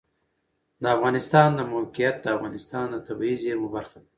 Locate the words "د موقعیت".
1.55-2.15